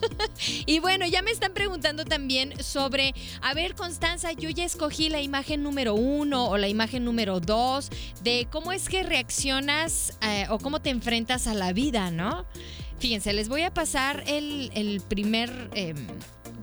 y 0.66 0.80
bueno, 0.80 1.06
ya 1.06 1.22
me 1.22 1.30
están 1.30 1.54
preguntando 1.54 2.04
también 2.04 2.52
sobre, 2.62 3.14
a 3.42 3.54
ver, 3.54 3.74
Constanza, 3.74 4.32
yo 4.32 4.50
ya 4.50 4.64
escogí 4.64 5.08
la 5.08 5.20
imagen 5.20 5.62
número 5.62 5.94
uno 5.94 6.48
o 6.48 6.56
la 6.56 6.68
imagen 6.68 7.04
número 7.04 7.40
dos 7.40 7.90
de 8.22 8.48
cómo 8.50 8.72
es 8.72 8.88
que 8.88 9.02
reaccionas 9.02 10.18
eh, 10.22 10.46
o 10.50 10.58
cómo 10.58 10.80
te 10.80 10.90
enfrentas 10.90 11.46
a 11.46 11.54
la 11.54 11.72
vida, 11.72 12.10
¿no? 12.10 12.46
Fíjense, 12.98 13.32
les 13.32 13.48
voy 13.48 13.62
a 13.62 13.72
pasar 13.72 14.24
el, 14.26 15.02
primer... 15.08 15.70
Em, 15.74 16.06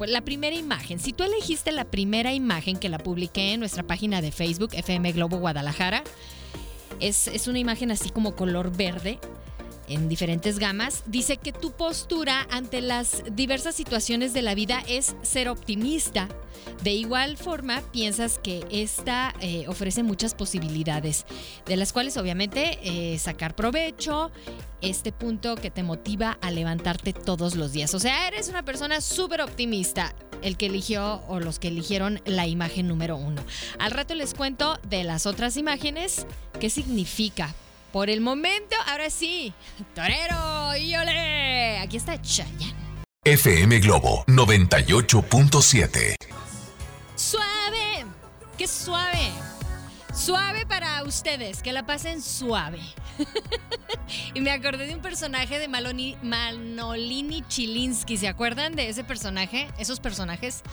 la 0.08 0.22
primera 0.22 0.56
imagen. 0.56 1.00
Si 1.00 1.14
tú 1.14 1.24
elegiste 1.24 1.72
la 1.72 1.86
primera 1.86 2.34
imagen 2.34 2.78
que 2.78 2.90
la 2.90 2.98
publiqué 2.98 3.54
en 3.54 3.60
nuestra 3.60 3.84
página 3.84 4.22
de 4.22 4.32
Facebook, 4.32 4.72
FM 4.74 5.12
Globo 5.14 5.38
Guadalajara, 5.38 6.04
es, 7.00 7.28
es 7.28 7.48
una 7.48 7.60
imagen 7.60 7.92
así 7.92 8.10
como 8.10 8.36
color 8.36 8.75
verde 8.75 9.20
en 9.88 10.10
diferentes 10.10 10.60
gamas, 10.60 11.04
dice 11.06 11.38
que 11.38 11.51
tu 11.51 11.72
postura 11.72 12.48
ante 12.50 12.82
las 12.82 13.24
diversas 13.32 13.75
situaciones 13.75 14.34
de 14.34 14.42
la 14.42 14.56
vida 14.56 14.84
es 14.88 15.15
ser 15.22 15.50
optimista. 15.50 16.27
De 16.84 16.92
igual 16.92 17.38
forma, 17.38 17.82
piensas 17.92 18.39
que 18.39 18.65
esta 18.72 19.34
eh, 19.39 19.65
ofrece 19.68 20.04
muchas 20.04 20.34
posibilidades, 20.34 21.25
de 21.65 21.75
las 21.75 21.94
cuales 21.94 22.18
obviamente 22.18 22.80
eh, 22.84 23.18
sacar 23.20 23.56
provecho, 23.56 24.32
este 24.82 25.12
punto 25.12 25.56
que 25.56 25.72
te 25.72 25.84
motiva 25.84 26.38
a 26.42 26.51
levantarte 26.51 27.13
todos 27.13 27.56
los 27.56 27.72
días. 27.72 27.94
O 27.94 28.00
sea, 28.00 28.27
eres 28.27 28.50
una 28.50 28.63
persona 28.63 29.01
súper 29.01 29.42
optimista, 29.42 30.15
el 30.42 30.58
que 30.58 30.68
eligió 30.68 31.24
o 31.27 31.39
los 31.39 31.60
que 31.60 31.70
eligieron 31.70 32.22
la 32.25 32.48
imagen 32.48 32.88
número 32.88 33.18
uno. 33.18 33.44
Al 33.80 33.92
rato 33.92 34.15
les 34.15 34.34
cuento 34.34 34.80
de 34.89 35.04
las 35.04 35.25
otras 35.25 35.58
imágenes, 35.58 36.25
qué 36.60 36.70
significa 36.70 37.54
por 37.96 38.10
el 38.10 38.20
momento, 38.20 38.75
ahora 38.88 39.10
sí, 39.10 39.54
Torero, 39.94 40.75
y 40.75 40.98
ole. 40.98 41.78
Aquí 41.78 41.96
está 41.96 42.22
Chayanne. 42.22 42.75
FM 43.24 43.80
Globo 43.80 44.25
98.7. 44.28 46.18
Suave, 47.16 48.06
qué 48.58 48.68
suave. 48.68 49.32
Suave 50.14 50.66
para 50.66 51.04
ustedes, 51.04 51.62
que 51.62 51.72
la 51.72 51.86
pasen 51.86 52.22
suave. 52.22 52.82
y 54.34 54.42
me 54.42 54.52
acordé 54.52 54.88
de 54.88 54.96
un 54.96 55.02
personaje 55.02 55.58
de 55.58 55.70
Maloni, 55.70 56.18
Manolini 56.22 57.46
Chilinsky. 57.48 58.18
¿Se 58.18 58.28
acuerdan 58.28 58.75
de 58.75 58.90
ese 58.90 59.06
personaje? 59.06 59.70
Esos 59.78 60.02
personajes 60.02 60.64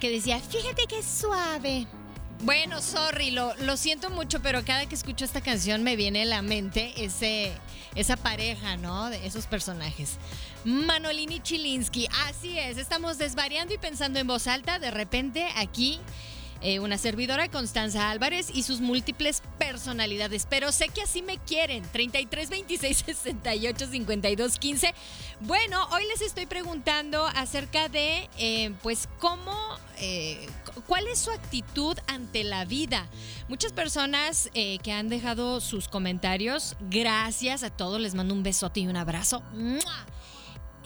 que 0.00 0.10
decía, 0.10 0.40
fíjate 0.40 0.86
qué 0.88 1.04
suave. 1.04 1.86
Bueno, 2.42 2.80
sorry, 2.80 3.32
lo, 3.32 3.76
siento 3.76 4.10
mucho, 4.10 4.40
pero 4.40 4.64
cada 4.64 4.86
que 4.86 4.94
escucho 4.94 5.24
esta 5.24 5.40
canción 5.40 5.82
me 5.82 5.96
viene 5.96 6.22
a 6.22 6.26
la 6.26 6.42
mente 6.42 6.92
ese, 7.04 7.52
esa 7.96 8.16
pareja, 8.16 8.76
¿no? 8.76 9.10
De 9.10 9.26
esos 9.26 9.46
personajes. 9.46 10.18
Manolini 10.64 11.40
Chilinsky, 11.40 12.08
así 12.28 12.56
es, 12.56 12.78
estamos 12.78 13.18
desvariando 13.18 13.74
y 13.74 13.78
pensando 13.78 14.20
en 14.20 14.26
voz 14.28 14.46
alta, 14.46 14.78
de 14.78 14.92
repente 14.92 15.48
aquí 15.56 16.00
eh, 16.60 16.80
una 16.80 16.98
servidora 16.98 17.48
Constanza 17.48 18.10
Álvarez 18.10 18.50
y 18.52 18.62
sus 18.62 18.80
múltiples 18.80 19.42
personalidades. 19.58 20.46
Pero 20.48 20.72
sé 20.72 20.88
que 20.88 21.02
así 21.02 21.22
me 21.22 21.38
quieren. 21.38 21.82
33 21.92 22.50
26 22.50 23.04
68 23.06 23.86
52 23.86 24.58
15. 24.58 24.94
Bueno, 25.40 25.86
hoy 25.92 26.02
les 26.08 26.22
estoy 26.22 26.46
preguntando 26.46 27.26
acerca 27.26 27.88
de, 27.88 28.28
eh, 28.38 28.72
pues, 28.82 29.08
cómo, 29.18 29.54
eh, 29.98 30.46
cuál 30.86 31.06
es 31.06 31.20
su 31.20 31.30
actitud 31.30 31.96
ante 32.06 32.44
la 32.44 32.64
vida. 32.64 33.06
Muchas 33.48 33.72
personas 33.72 34.50
que 34.52 34.92
han 34.92 35.08
dejado 35.08 35.60
sus 35.60 35.88
comentarios, 35.88 36.76
gracias 36.90 37.62
a 37.62 37.70
todos, 37.70 38.00
les 38.00 38.14
mando 38.14 38.34
un 38.34 38.42
besote 38.42 38.80
y 38.80 38.86
un 38.86 38.96
abrazo. 38.96 39.42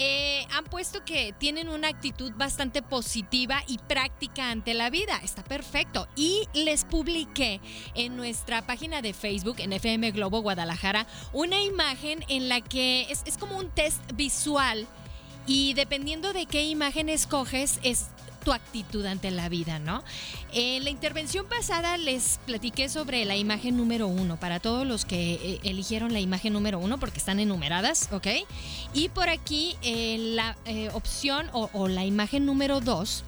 Eh, 0.04 0.44
han 0.50 0.64
puesto 0.64 1.04
que 1.04 1.32
tienen 1.38 1.68
una 1.68 1.86
actitud 1.86 2.32
bastante 2.34 2.82
positiva 2.82 3.62
y 3.68 3.78
práctica 3.78 4.50
ante 4.50 4.74
la 4.74 4.90
vida. 4.90 5.20
Está 5.22 5.44
perfecto. 5.44 6.08
Y 6.16 6.48
les 6.54 6.84
publiqué 6.84 7.60
en 7.94 8.16
nuestra 8.16 8.66
página 8.66 9.00
de 9.00 9.12
Facebook, 9.12 9.60
en 9.60 9.72
FM 9.72 10.10
Globo 10.10 10.40
Guadalajara, 10.40 11.06
una 11.32 11.62
imagen 11.62 12.24
en 12.28 12.48
la 12.48 12.62
que 12.62 13.06
es, 13.10 13.22
es 13.26 13.38
como 13.38 13.56
un 13.56 13.70
test 13.70 14.00
visual 14.14 14.88
Y 15.46 15.74
dependiendo 15.74 16.32
de 16.32 16.46
qué 16.46 16.64
imagen 16.64 17.08
escoges, 17.08 17.78
es 17.84 18.08
tu 18.44 18.52
actitud 18.52 19.04
ante 19.06 19.30
la 19.30 19.48
vida, 19.48 19.78
¿no? 19.78 20.02
En 20.52 20.84
la 20.84 20.90
intervención 20.90 21.46
pasada 21.46 21.96
les 21.96 22.40
platiqué 22.46 22.88
sobre 22.88 23.24
la 23.24 23.36
imagen 23.36 23.76
número 23.76 24.06
uno, 24.06 24.38
para 24.38 24.60
todos 24.60 24.86
los 24.86 25.04
que 25.04 25.34
eh, 25.34 25.60
eligieron 25.64 26.12
la 26.12 26.20
imagen 26.20 26.52
número 26.52 26.78
uno, 26.78 26.98
porque 26.98 27.18
están 27.18 27.40
enumeradas, 27.40 28.08
¿ok? 28.12 28.28
Y 28.92 29.08
por 29.08 29.28
aquí 29.28 29.76
eh, 29.82 30.16
la 30.18 30.56
eh, 30.64 30.90
opción 30.92 31.46
o, 31.52 31.88
la 31.88 32.04
imagen 32.04 32.46
número 32.46 32.80
dos 32.80 33.24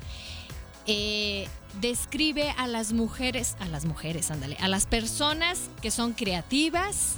describe 1.81 2.51
a 2.59 2.67
las 2.67 2.93
mujeres, 2.93 3.57
a 3.59 3.67
las 3.67 3.85
mujeres, 3.85 4.31
ándale, 4.31 4.57
a 4.61 4.69
las 4.69 4.87
personas 4.87 5.71
que 5.81 5.91
son 5.91 6.13
creativas, 6.13 7.17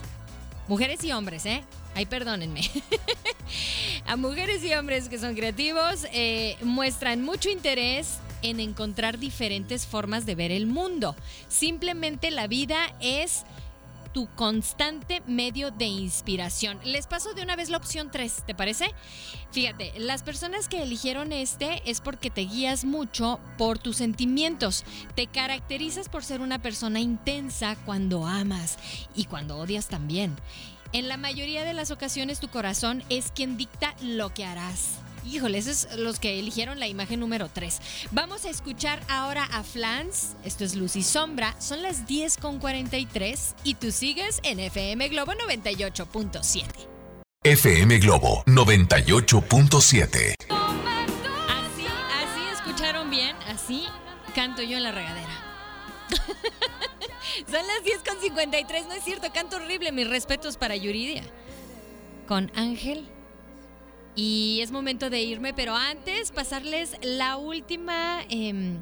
mujeres 0.68 1.02
y 1.04 1.12
hombres, 1.12 1.46
¿eh? 1.46 1.62
Ay, 1.94 2.06
perdónenme. 2.06 2.62
a 4.06 4.16
mujeres 4.16 4.62
y 4.64 4.74
hombres 4.74 5.08
que 5.08 5.18
son 5.18 5.34
creativos 5.34 6.06
eh, 6.12 6.56
muestran 6.62 7.22
mucho 7.22 7.48
interés 7.48 8.18
en 8.42 8.60
encontrar 8.60 9.18
diferentes 9.18 9.86
formas 9.86 10.26
de 10.26 10.34
ver 10.34 10.52
el 10.52 10.66
mundo. 10.66 11.16
Simplemente 11.48 12.30
la 12.30 12.46
vida 12.46 12.94
es 13.00 13.44
tu 14.16 14.28
constante 14.34 15.22
medio 15.26 15.70
de 15.70 15.84
inspiración. 15.84 16.80
Les 16.84 17.06
paso 17.06 17.34
de 17.34 17.42
una 17.42 17.54
vez 17.54 17.68
la 17.68 17.76
opción 17.76 18.10
3, 18.10 18.44
¿te 18.46 18.54
parece? 18.54 18.86
Fíjate, 19.52 19.92
las 19.98 20.22
personas 20.22 20.70
que 20.70 20.82
eligieron 20.82 21.32
este 21.32 21.82
es 21.84 22.00
porque 22.00 22.30
te 22.30 22.40
guías 22.46 22.86
mucho 22.86 23.38
por 23.58 23.78
tus 23.78 23.98
sentimientos. 23.98 24.86
Te 25.16 25.26
caracterizas 25.26 26.08
por 26.08 26.24
ser 26.24 26.40
una 26.40 26.62
persona 26.62 26.98
intensa 26.98 27.76
cuando 27.84 28.26
amas 28.26 28.78
y 29.14 29.26
cuando 29.26 29.58
odias 29.58 29.88
también. 29.88 30.34
En 30.94 31.08
la 31.08 31.18
mayoría 31.18 31.66
de 31.66 31.74
las 31.74 31.90
ocasiones 31.90 32.40
tu 32.40 32.48
corazón 32.48 33.04
es 33.10 33.30
quien 33.32 33.58
dicta 33.58 33.94
lo 34.00 34.32
que 34.32 34.46
harás. 34.46 35.05
Híjole, 35.30 35.58
esos 35.58 35.84
es 35.84 35.98
los 35.98 36.20
que 36.20 36.38
eligieron 36.38 36.78
la 36.78 36.86
imagen 36.86 37.18
número 37.18 37.48
3. 37.52 37.80
Vamos 38.12 38.44
a 38.44 38.50
escuchar 38.50 39.02
ahora 39.08 39.44
a 39.52 39.64
Flans. 39.64 40.36
Esto 40.44 40.64
es 40.64 40.76
Luz 40.76 40.94
y 40.94 41.02
Sombra. 41.02 41.60
Son 41.60 41.82
las 41.82 42.06
10 42.06 42.36
con 42.36 42.60
43 42.60 43.56
y 43.64 43.74
tú 43.74 43.90
sigues 43.90 44.40
en 44.44 44.60
FM 44.60 45.08
Globo 45.08 45.32
98.7. 45.32 46.64
FM 47.42 47.98
Globo 47.98 48.44
98.7. 48.46 50.36
Así, 51.48 51.86
así 51.86 52.40
escucharon 52.52 53.10
bien. 53.10 53.34
Así 53.48 53.84
canto 54.34 54.62
yo 54.62 54.76
en 54.76 54.84
la 54.84 54.92
regadera. 54.92 55.42
Son 57.50 57.66
las 57.66 57.84
10 57.84 57.98
con 58.08 58.20
53, 58.20 58.86
no 58.86 58.92
es 58.92 59.02
cierto, 59.02 59.32
canto 59.32 59.56
horrible. 59.56 59.90
Mis 59.90 60.08
respetos 60.08 60.56
para 60.56 60.76
Yuridia. 60.76 61.24
Con 62.28 62.52
Ángel 62.54 63.08
y 64.16 64.60
es 64.62 64.72
momento 64.72 65.10
de 65.10 65.20
irme, 65.20 65.54
pero 65.54 65.76
antes 65.76 66.32
pasarles 66.32 66.96
la 67.02 67.36
última... 67.36 68.22
Em, 68.28 68.78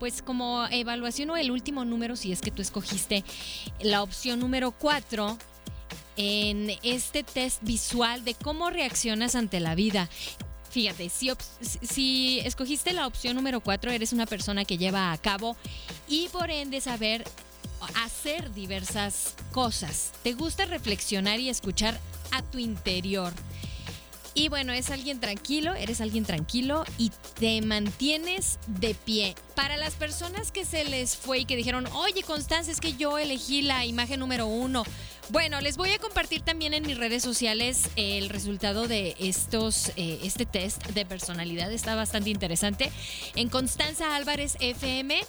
pues 0.00 0.22
como 0.22 0.66
evaluación 0.70 1.28
o 1.28 1.36
el 1.36 1.50
último 1.50 1.84
número, 1.84 2.16
si 2.16 2.32
es 2.32 2.40
que 2.40 2.50
tú 2.50 2.62
escogiste 2.62 3.22
la 3.82 4.02
opción 4.02 4.40
número 4.40 4.70
4 4.72 5.36
en 6.16 6.70
este 6.82 7.22
test 7.22 7.62
visual 7.62 8.24
de 8.24 8.32
cómo 8.34 8.70
reaccionas 8.70 9.34
ante 9.34 9.60
la 9.60 9.74
vida. 9.74 10.08
Fíjate, 10.70 11.10
si, 11.10 11.30
si 11.60 12.40
escogiste 12.40 12.94
la 12.94 13.06
opción 13.06 13.36
número 13.36 13.60
4, 13.60 13.90
eres 13.90 14.14
una 14.14 14.24
persona 14.24 14.64
que 14.64 14.78
lleva 14.78 15.12
a 15.12 15.18
cabo 15.18 15.56
y 16.08 16.28
por 16.28 16.50
ende 16.50 16.80
saber 16.80 17.24
hacer 17.96 18.52
diversas 18.54 19.34
cosas. 19.52 20.12
Te 20.22 20.32
gusta 20.32 20.64
reflexionar 20.64 21.40
y 21.40 21.48
escuchar 21.48 22.00
a 22.30 22.42
tu 22.42 22.58
interior. 22.58 23.32
Y 24.34 24.48
bueno, 24.48 24.72
es 24.72 24.90
alguien 24.90 25.20
tranquilo, 25.20 25.74
eres 25.74 26.00
alguien 26.00 26.24
tranquilo 26.24 26.84
y 26.98 27.10
te 27.38 27.60
mantienes 27.62 28.58
de 28.66 28.94
pie. 28.94 29.34
Para 29.54 29.76
las 29.76 29.94
personas 29.94 30.52
que 30.52 30.64
se 30.64 30.84
les 30.84 31.16
fue 31.16 31.40
y 31.40 31.44
que 31.44 31.56
dijeron, 31.56 31.86
oye 31.94 32.22
Constanza, 32.22 32.70
es 32.70 32.80
que 32.80 32.94
yo 32.94 33.18
elegí 33.18 33.62
la 33.62 33.84
imagen 33.84 34.20
número 34.20 34.46
uno. 34.46 34.84
Bueno, 35.30 35.60
les 35.60 35.76
voy 35.76 35.90
a 35.90 35.98
compartir 35.98 36.42
también 36.42 36.74
en 36.74 36.84
mis 36.86 36.96
redes 36.96 37.22
sociales 37.22 37.88
el 37.96 38.28
resultado 38.28 38.88
de 38.88 39.16
estos, 39.20 39.90
eh, 39.96 40.20
este 40.22 40.46
test 40.46 40.84
de 40.88 41.04
personalidad. 41.04 41.70
Está 41.72 41.94
bastante 41.94 42.30
interesante. 42.30 42.90
En 43.36 43.48
Constanza 43.48 44.16
Álvarez 44.16 44.56
FM, 44.60 45.20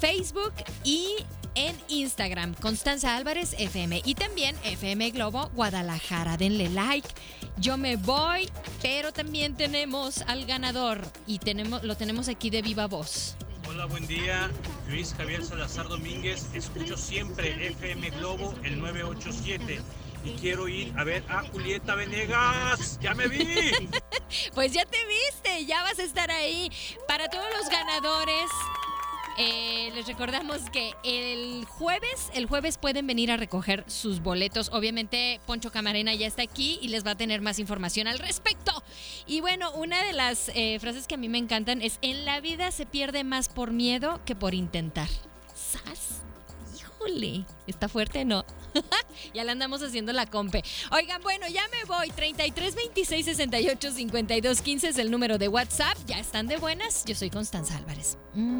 Facebook 0.00 0.52
y 0.82 1.16
en 1.54 1.76
Instagram, 1.88 2.54
Constanza 2.54 3.16
Álvarez 3.16 3.54
FM 3.58 4.02
y 4.04 4.14
también 4.14 4.56
FM 4.64 5.10
Globo 5.10 5.50
Guadalajara. 5.54 6.36
Denle 6.36 6.68
like. 6.70 7.08
Yo 7.56 7.76
me 7.76 7.96
voy, 7.96 8.50
pero 8.82 9.12
también 9.12 9.54
tenemos 9.54 10.22
al 10.22 10.46
ganador 10.46 11.00
y 11.26 11.38
tenemos, 11.38 11.82
lo 11.84 11.96
tenemos 11.96 12.28
aquí 12.28 12.50
de 12.50 12.62
viva 12.62 12.86
voz. 12.86 13.36
Hola, 13.68 13.86
buen 13.86 14.06
día. 14.06 14.50
Luis 14.88 15.14
Javier 15.16 15.44
Salazar 15.44 15.88
Domínguez. 15.88 16.48
Escucho 16.54 16.96
siempre 16.96 17.68
FM 17.68 18.10
Globo 18.10 18.54
el 18.62 18.78
987 18.78 19.80
y 20.24 20.32
quiero 20.34 20.68
ir 20.68 20.92
a 20.96 21.04
ver 21.04 21.22
a 21.28 21.42
Julieta 21.44 21.94
Venegas. 21.94 22.98
¡Ya 23.00 23.14
me 23.14 23.28
vi! 23.28 23.44
pues 24.54 24.72
ya 24.72 24.84
te 24.86 24.98
viste, 25.06 25.66
ya 25.66 25.82
vas 25.82 25.98
a 25.98 26.02
estar 26.02 26.30
ahí. 26.30 26.70
Para 27.06 27.28
todos 27.28 27.46
los 27.58 27.68
ganadores, 27.68 28.50
eh, 29.38 29.90
les 29.94 30.06
recordamos 30.06 30.58
que 30.70 30.94
el 31.02 31.64
jueves, 31.64 32.30
el 32.34 32.46
jueves 32.46 32.78
pueden 32.78 33.06
venir 33.06 33.30
a 33.30 33.36
recoger 33.36 33.84
sus 33.86 34.20
boletos. 34.20 34.70
Obviamente 34.72 35.40
Poncho 35.46 35.72
Camarena 35.72 36.14
ya 36.14 36.26
está 36.26 36.42
aquí 36.42 36.78
y 36.80 36.88
les 36.88 37.04
va 37.04 37.12
a 37.12 37.16
tener 37.16 37.40
más 37.40 37.58
información 37.58 38.06
al 38.06 38.18
respecto. 38.18 38.72
Y 39.26 39.40
bueno, 39.40 39.72
una 39.72 40.02
de 40.04 40.12
las 40.12 40.50
eh, 40.54 40.78
frases 40.80 41.06
que 41.06 41.14
a 41.14 41.18
mí 41.18 41.28
me 41.28 41.38
encantan 41.38 41.82
es, 41.82 41.98
en 42.02 42.24
la 42.24 42.40
vida 42.40 42.70
se 42.70 42.86
pierde 42.86 43.24
más 43.24 43.48
por 43.48 43.72
miedo 43.72 44.20
que 44.24 44.34
por 44.34 44.54
intentar. 44.54 45.08
¡Sas! 45.54 46.22
Híjole, 46.76 47.44
está 47.66 47.88
fuerte, 47.88 48.24
¿no? 48.24 48.44
ya 49.34 49.44
le 49.44 49.52
andamos 49.52 49.82
haciendo 49.82 50.12
la 50.12 50.26
compe. 50.26 50.62
Oigan, 50.90 51.22
bueno, 51.22 51.46
ya 51.48 51.62
me 51.68 51.84
voy. 51.84 52.10
33 52.10 52.74
26 52.74 53.26
68 53.26 53.90
52 53.92 54.60
15 54.60 54.88
es 54.88 54.98
el 54.98 55.10
número 55.10 55.38
de 55.38 55.48
WhatsApp. 55.48 55.96
Ya 56.06 56.18
están 56.18 56.46
de 56.46 56.56
buenas. 56.56 57.04
Yo 57.04 57.14
soy 57.14 57.30
Constanza 57.30 57.76
Álvarez. 57.76 58.16
Mm. 58.34 58.58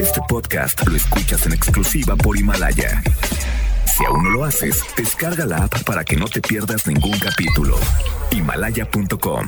Este 0.00 0.20
podcast 0.28 0.86
lo 0.86 0.96
escuchas 0.96 1.46
en 1.46 1.52
exclusiva 1.52 2.16
por 2.16 2.38
Himalaya. 2.38 3.02
Si 3.86 4.04
aún 4.04 4.24
no 4.24 4.30
lo 4.30 4.44
haces, 4.44 4.82
descarga 4.96 5.46
la 5.46 5.64
app 5.64 5.84
para 5.84 6.04
que 6.04 6.16
no 6.16 6.26
te 6.26 6.40
pierdas 6.40 6.86
ningún 6.86 7.18
capítulo. 7.18 7.78
Himalaya.com 8.30 9.42